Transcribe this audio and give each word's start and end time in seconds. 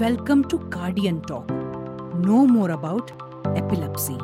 Welcome 0.00 0.44
to 0.50 0.58
Guardian 0.70 1.22
Talk. 1.22 1.50
Know 2.24 2.46
more 2.46 2.70
about 2.70 3.10
epilepsy. 3.56 4.16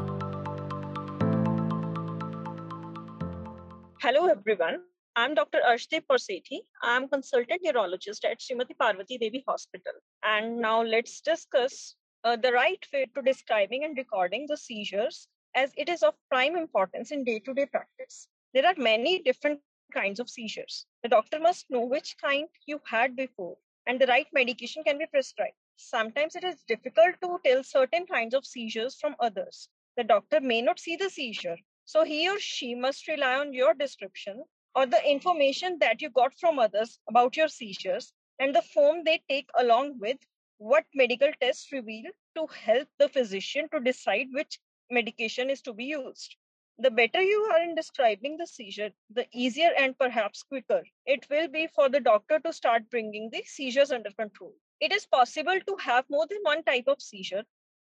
Hello, 4.01 4.27
everyone. 4.27 4.83
I'm 5.17 5.35
Dr. 5.35 5.59
Arshdeep 5.69 6.05
Kaur 6.09 6.21
Sethi. 6.25 6.61
I'm 6.81 7.09
consultant 7.09 7.63
neurologist 7.65 8.25
at 8.25 8.39
Srimati 8.39 8.79
Parvati 8.79 9.19
Devi 9.19 9.43
Hospital. 9.49 9.95
And 10.23 10.61
now 10.61 10.81
let's 10.81 11.21
discuss 11.21 11.97
uh, 12.23 12.37
the 12.37 12.53
right 12.53 12.87
way 12.93 13.11
to 13.13 13.23
describing 13.23 13.83
and 13.83 13.97
recording 13.97 14.47
the 14.49 14.57
seizures 14.57 15.27
as 15.57 15.73
it 15.77 15.89
is 15.89 16.05
of 16.05 16.15
prime 16.31 16.57
importance 16.57 17.11
in 17.11 17.25
day-to-day 17.25 17.67
practice. 17.67 18.29
There 18.53 18.65
are 18.65 18.77
many 18.77 19.23
different 19.23 19.59
kinds 19.93 20.21
of 20.21 20.31
seizures. 20.31 20.87
The 21.03 21.09
doctor 21.09 21.41
must 21.41 21.69
know 21.69 21.85
which 21.85 22.15
kind 22.23 22.47
you 22.65 22.81
had 22.89 23.17
before 23.17 23.57
and 23.87 24.01
the 24.01 24.07
right 24.07 24.27
medication 24.33 24.85
can 24.85 24.99
be 24.99 25.07
prescribed. 25.07 25.55
Sometimes 25.77 26.35
it 26.35 26.43
is 26.43 26.65
difficult 26.65 27.21
to 27.23 27.39
tell 27.45 27.63
certain 27.63 28.07
kinds 28.07 28.35
of 28.35 28.45
seizures 28.45 28.97
from 28.97 29.15
others. 29.21 29.69
The 29.97 30.03
doctor 30.03 30.41
may 30.41 30.61
not 30.63 30.81
see 30.81 30.97
the 30.97 31.09
seizure, 31.09 31.59
so 31.85 32.03
he 32.03 32.29
or 32.29 32.41
she 32.41 32.75
must 32.75 33.07
rely 33.07 33.37
on 33.37 33.53
your 33.53 33.73
description 33.73 34.45
or 34.75 34.87
the 34.87 35.09
information 35.09 35.79
that 35.79 36.03
you 36.03 36.11
got 36.11 36.35
from 36.39 36.59
others 36.59 36.99
about 37.09 37.37
your 37.37 37.49
seizures 37.49 38.13
and 38.41 38.55
the 38.55 38.63
form 38.63 39.05
they 39.05 39.23
take 39.29 39.49
along 39.55 40.01
with 40.01 40.19
what 40.59 40.87
medical 40.95 41.31
tests 41.41 41.71
reveal 41.71 42.11
to 42.35 42.47
help 42.49 42.89
the 42.99 43.09
physician 43.09 43.69
to 43.71 43.81
decide 43.81 44.27
which 44.33 44.59
medication 44.91 45.51
is 45.51 45.63
to 45.63 45.73
be 45.73 45.85
used. 45.85 46.37
The 46.79 46.91
better 46.91 47.23
you 47.23 47.41
are 47.53 47.63
in 47.63 47.75
describing 47.75 48.37
the 48.37 48.47
seizure, 48.47 48.93
the 49.09 49.29
easier 49.33 49.73
and 49.79 49.99
perhaps 49.99 50.43
quicker 50.43 50.85
it 51.07 51.29
will 51.31 51.47
be 51.47 51.69
for 51.69 51.89
the 51.89 52.01
doctor 52.01 52.41
to 52.41 52.53
start 52.53 52.91
bringing 52.91 53.31
the 53.31 53.43
seizures 53.45 53.93
under 53.93 54.11
control. 54.11 54.55
It 54.81 54.93
is 54.93 55.07
possible 55.07 55.61
to 55.61 55.77
have 55.77 56.11
more 56.11 56.27
than 56.27 56.43
one 56.43 56.65
type 56.65 56.89
of 56.89 57.01
seizure. 57.01 57.45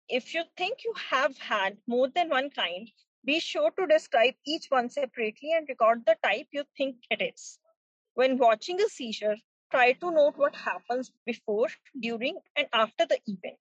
If 0.09 0.33
you 0.33 0.45
think 0.57 0.85
you 0.85 0.93
have 0.95 1.37
had 1.39 1.79
more 1.87 2.09
than 2.09 2.29
one 2.29 2.51
kind, 2.51 2.91
be 3.25 3.41
sure 3.41 3.73
to 3.73 3.87
describe 3.87 4.35
each 4.47 4.67
one 4.71 4.91
separately 4.91 5.53
and 5.53 5.69
record 5.69 6.07
the 6.07 6.17
type 6.23 6.47
you 6.53 6.65
think 6.77 6.97
it 7.11 7.21
is. 7.21 7.59
When 8.15 8.39
watching 8.39 8.81
a 8.81 8.89
seizure, 8.89 9.37
try 9.71 9.93
to 9.95 10.11
note 10.11 10.37
what 10.37 10.55
happens 10.55 11.13
before, 11.27 11.69
during, 11.99 12.39
and 12.57 12.69
after 12.73 13.07
the 13.07 13.21
event. 13.27 13.59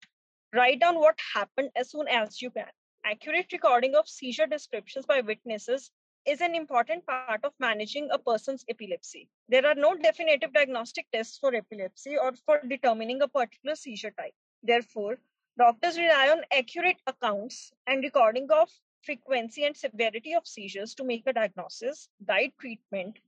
Write 0.53 0.81
down 0.81 0.97
what 0.99 1.19
happened 1.35 1.71
as 1.77 1.91
soon 1.91 2.09
as 2.09 2.43
you 2.43 2.51
can 2.51 2.71
accurate 3.05 3.53
recording 3.53 3.95
of 3.95 4.09
seizure 4.09 4.47
descriptions 4.47 5.05
by 5.05 5.21
witnesses 5.21 5.91
is 6.27 6.41
an 6.41 6.55
important 6.55 7.05
part 7.07 7.45
of 7.45 7.53
managing 7.59 8.09
a 8.11 8.19
person's 8.19 8.65
epilepsy. 8.69 9.29
There 9.49 9.67
are 9.67 9.75
no 9.75 9.95
definitive 9.95 10.55
diagnostic 10.55 11.07
tests 11.13 11.37
for 11.37 11.55
epilepsy 11.55 12.17
or 12.17 12.33
for 12.47 12.61
determining 12.67 13.21
a 13.21 13.29
particular 13.29 13.77
seizure 13.77 14.13
type. 14.13 14.35
Therefore, 14.63 15.19
doctors 15.59 15.99
rely 15.99 16.31
on 16.31 16.45
accurate 16.51 16.97
accounts 17.07 17.73
and 17.87 18.03
recording 18.03 18.51
of 18.51 18.71
frequency 19.03 19.65
and 19.65 19.77
severity 19.77 20.35
of 20.35 20.47
seizures 20.47 20.95
to 20.95 21.05
make 21.05 21.27
a 21.27 21.35
diagnosis, 21.35 22.09
guide 22.27 22.53
treatment, 22.59 23.19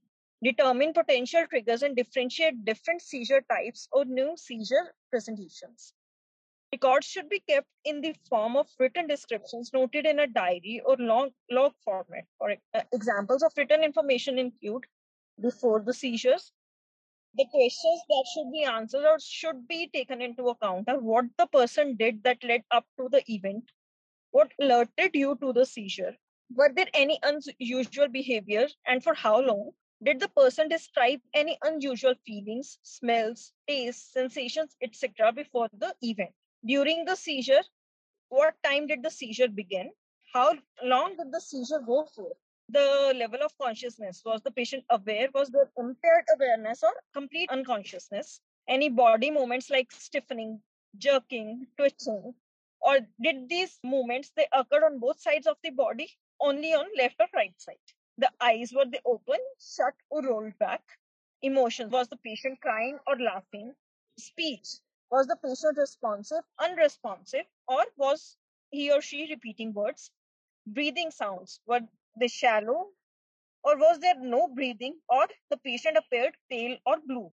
determine 0.43 0.93
potential 0.93 1.45
triggers, 1.47 1.83
and 1.83 1.95
differentiate 1.95 2.65
different 2.65 3.03
seizure 3.03 3.41
types 3.41 3.87
or 3.91 4.05
new 4.05 4.35
seizure 4.37 4.95
presentations. 5.11 5.93
Records 6.77 7.07
should 7.07 7.27
be 7.27 7.39
kept 7.39 7.67
in 7.85 8.01
the 8.01 8.13
form 8.29 8.55
of 8.55 8.67
written 8.79 9.07
descriptions 9.07 9.71
noted 9.73 10.05
in 10.05 10.19
a 10.19 10.27
diary 10.27 10.79
or 10.85 10.95
long 10.97 11.31
log 11.49 11.73
format. 11.83 12.25
For 12.37 12.51
uh, 12.51 12.81
examples 12.93 13.41
of 13.41 13.51
written 13.57 13.83
information 13.83 14.37
include 14.37 14.85
before 15.41 15.81
the 15.81 15.93
seizures, 15.93 16.51
the 17.33 17.45
questions 17.51 18.01
that 18.09 18.25
should 18.31 18.51
be 18.51 18.63
answered 18.63 19.05
or 19.05 19.19
should 19.19 19.67
be 19.67 19.89
taken 19.91 20.21
into 20.21 20.49
account 20.49 20.87
are 20.87 20.99
what 20.99 21.25
the 21.39 21.47
person 21.47 21.95
did 21.95 22.21
that 22.23 22.43
led 22.43 22.61
up 22.69 22.85
to 22.99 23.09
the 23.09 23.23
event, 23.27 23.71
what 24.29 24.51
alerted 24.61 25.15
you 25.15 25.35
to 25.41 25.53
the 25.53 25.65
seizure, 25.65 26.15
were 26.53 26.71
there 26.75 26.89
any 26.93 27.19
unusual 27.23 28.07
behavior 28.07 28.67
and 28.85 29.03
for 29.03 29.15
how 29.15 29.41
long, 29.41 29.71
did 30.03 30.19
the 30.19 30.29
person 30.29 30.69
describe 30.69 31.21
any 31.33 31.57
unusual 31.63 32.13
feelings, 32.23 32.77
smells, 32.83 33.51
tastes, 33.67 34.13
sensations, 34.13 34.75
etc. 34.83 35.31
before 35.31 35.69
the 35.73 35.95
event? 36.03 36.35
During 36.65 37.05
the 37.05 37.15
seizure, 37.15 37.63
what 38.29 38.55
time 38.63 38.87
did 38.87 39.03
the 39.03 39.09
seizure 39.11 39.47
begin? 39.47 39.91
How 40.33 40.55
long 40.83 41.15
did 41.15 41.31
the 41.31 41.39
seizure 41.41 41.79
go 41.79 42.05
for? 42.15 42.31
The 42.69 43.13
level 43.15 43.41
of 43.43 43.57
consciousness 43.57 44.21
was 44.25 44.41
the 44.41 44.51
patient 44.51 44.83
aware? 44.89 45.29
Was 45.33 45.49
there 45.49 45.71
impaired 45.77 46.25
awareness 46.35 46.83
or 46.83 46.93
complete 47.13 47.49
unconsciousness? 47.49 48.41
Any 48.67 48.89
body 48.89 49.31
movements 49.31 49.69
like 49.69 49.91
stiffening, 49.91 50.61
jerking, 50.97 51.67
twitching, 51.77 52.33
or 52.81 52.99
did 53.21 53.47
these 53.49 53.79
movements 53.83 54.31
they 54.35 54.47
occurred 54.51 54.83
on 54.83 54.99
both 54.99 55.19
sides 55.19 55.47
of 55.47 55.57
the 55.63 55.69
body, 55.69 56.11
only 56.41 56.73
on 56.73 56.85
left 56.97 57.15
or 57.19 57.27
right 57.33 57.53
side? 57.59 57.77
The 58.17 58.31
eyes 58.41 58.73
were 58.73 58.85
they 58.85 58.99
open, 59.05 59.39
shut, 59.59 59.93
or 60.09 60.21
rolled 60.23 60.57
back? 60.59 60.81
Emotions 61.41 61.91
was 61.91 62.07
the 62.09 62.17
patient 62.17 62.59
crying 62.61 62.99
or 63.07 63.17
laughing? 63.17 63.73
Speech 64.17 64.79
was 65.11 65.27
the 65.27 65.35
patient 65.37 65.77
responsive, 65.77 66.43
unresponsive, 66.59 67.45
or 67.67 67.85
was 67.97 68.37
he 68.69 68.91
or 68.91 69.01
she 69.01 69.27
repeating 69.29 69.73
words? 69.73 70.11
Breathing 70.65 71.11
sounds, 71.11 71.61
were 71.65 71.81
they 72.19 72.27
shallow, 72.27 72.91
or 73.63 73.77
was 73.77 73.99
there 73.99 74.19
no 74.19 74.47
breathing, 74.47 74.99
or 75.09 75.27
the 75.49 75.57
patient 75.57 75.97
appeared 75.97 76.35
pale 76.49 76.77
or 76.85 76.97
blue? 76.99 77.31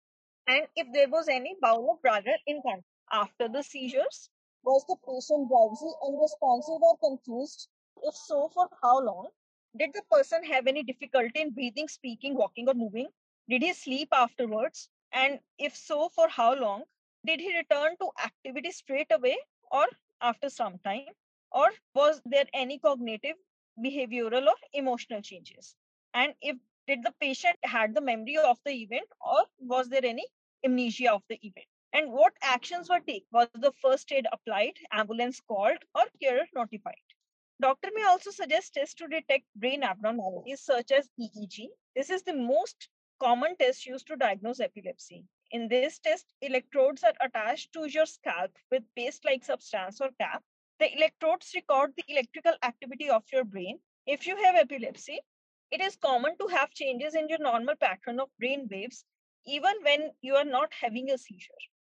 And 0.48 0.68
if 0.76 0.88
there 0.94 1.10
was 1.10 1.28
any 1.30 1.56
bowel 1.62 1.92
of 1.92 2.02
bladder 2.02 2.36
incontinence 2.48 2.86
after 3.12 3.48
the 3.48 3.64
seizures, 3.64 4.30
was 4.64 4.86
the 4.88 4.96
patient 5.06 5.48
drowsy, 5.50 5.92
unresponsive, 6.08 6.82
or 6.82 6.98
confused? 6.98 7.70
If 8.04 8.16
so, 8.16 8.50
for 8.50 8.70
how 8.82 9.00
long? 9.02 9.28
Did 9.78 9.94
the 9.94 10.04
person 10.12 10.44
have 10.46 10.68
any 10.68 10.84
difficulty 10.84 11.42
in 11.42 11.52
breathing, 11.52 11.88
speaking, 11.88 12.36
walking, 12.36 12.68
or 12.68 12.74
moving? 12.74 13.10
Did 13.50 13.62
he 13.62 13.74
sleep 13.74 14.10
afterwards? 14.12 14.90
And 15.12 15.40
if 15.58 15.76
so, 15.76 16.10
for 16.10 16.28
how 16.30 16.56
long? 16.56 16.86
Did 17.26 17.40
he 17.40 17.56
return 17.56 17.96
to 17.98 18.12
activity 18.24 18.72
straight 18.72 19.12
away 19.12 19.38
or 19.72 19.88
after 20.22 20.50
some 20.50 20.80
time? 20.80 21.06
Or 21.52 21.70
was 21.94 22.22
there 22.26 22.46
any 22.54 22.80
cognitive, 22.80 23.36
behavioral, 23.84 24.48
or 24.48 24.56
emotional 24.74 25.22
changes? 25.22 25.76
And 26.14 26.34
if 26.42 26.58
did 26.88 27.04
the 27.04 27.14
patient 27.20 27.58
had 27.64 27.94
the 27.94 28.02
memory 28.02 28.38
of 28.38 28.60
the 28.66 28.72
event 28.72 29.08
or 29.22 29.46
was 29.60 29.90
there 29.90 30.06
any 30.06 30.26
amnesia 30.66 31.12
of 31.12 31.24
the 31.30 31.40
event? 31.42 31.68
And 31.94 32.12
what 32.12 32.34
actions 32.42 32.90
were 32.90 33.00
taken? 33.00 33.28
Was 33.32 33.50
the 33.54 33.72
first 33.82 34.12
aid 34.12 34.28
applied, 34.32 34.74
ambulance 34.92 35.40
called, 35.42 35.78
or 35.96 36.06
care 36.22 36.48
notified? 36.56 36.96
Doctor 37.62 37.90
may 37.94 38.04
also 38.04 38.32
suggest 38.32 38.74
tests 38.74 38.96
to 38.96 39.08
detect 39.08 39.46
brain 39.56 39.84
abnormalities 39.84 40.62
such 40.62 40.92
as 40.92 41.10
EEG. 41.20 41.68
This 41.96 42.10
is 42.10 42.24
the 42.24 42.34
most 42.34 42.90
common 43.20 43.56
test 43.58 43.86
used 43.86 44.08
to 44.08 44.16
diagnose 44.16 44.60
epilepsy. 44.60 45.26
In 45.54 45.68
this 45.68 46.00
test, 46.00 46.34
electrodes 46.42 47.04
are 47.04 47.14
attached 47.20 47.74
to 47.74 47.86
your 47.86 48.06
scalp 48.06 48.52
with 48.72 48.84
paste-like 48.96 49.44
substance 49.44 50.00
or 50.00 50.10
cap. 50.18 50.42
The 50.80 50.96
electrodes 50.96 51.52
record 51.54 51.92
the 51.98 52.06
electrical 52.08 52.54
activity 52.64 53.10
of 53.10 53.26
your 53.34 53.44
brain. 53.44 53.82
If 54.08 54.26
you 54.26 54.38
have 54.38 54.56
epilepsy, 54.56 55.20
it 55.70 55.82
is 55.82 55.98
common 55.98 56.38
to 56.38 56.48
have 56.48 56.70
changes 56.72 57.16
in 57.16 57.28
your 57.28 57.40
normal 57.40 57.76
pattern 57.76 58.22
of 58.22 58.30
brain 58.40 58.70
waves, 58.72 59.04
even 59.46 59.74
when 59.84 60.12
you 60.22 60.38
are 60.38 60.46
not 60.46 60.72
having 60.74 61.12
a 61.12 61.18
seizure. 61.18 61.52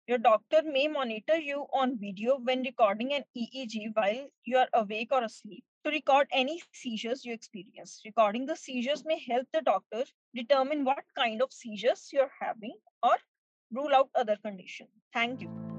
Your 0.08 0.18
doctor 0.18 0.62
may 0.64 0.88
monitor 0.88 1.36
you 1.36 1.68
on 1.72 1.96
video 1.96 2.38
when 2.38 2.64
recording 2.64 3.14
an 3.14 3.22
EEG 3.36 3.94
while 3.94 4.26
you 4.44 4.58
are 4.58 4.68
awake 4.74 5.12
or 5.12 5.22
asleep 5.22 5.64
to 5.84 5.90
record 5.90 6.26
any 6.32 6.60
seizures 6.72 7.24
you 7.24 7.32
experience. 7.32 8.02
Recording 8.04 8.46
the 8.46 8.56
seizures 8.56 9.04
may 9.04 9.20
help 9.28 9.46
the 9.52 9.62
doctor 9.62 10.04
determine 10.34 10.84
what 10.84 11.04
kind 11.16 11.40
of 11.40 11.52
seizures 11.52 12.10
you're 12.12 12.32
having 12.40 12.74
or 13.02 13.16
rule 13.74 13.94
out 13.94 14.10
other 14.14 14.36
conditions. 14.42 14.90
Thank 15.12 15.40
you. 15.40 15.73